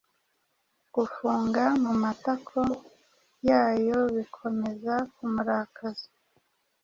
[0.95, 2.61] Gufunga mumatako
[3.47, 6.07] yayobikomeza kumurakaza